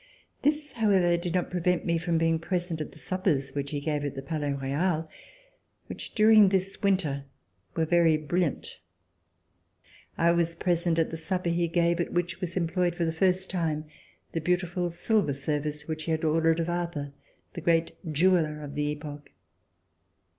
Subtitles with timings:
[0.41, 4.03] This, however, did not prevent me from being present at the suppers which he gave
[4.03, 5.07] at the Palais Royal,
[5.85, 7.25] which during this winter
[7.75, 8.79] were very brilliant.
[10.17, 13.51] I was present at the supper he gave at which was employed for the first
[13.51, 13.85] time
[14.31, 17.13] the beautiful silver service which he had ordered of Arthur,
[17.53, 19.29] the great jeweller of the epoch.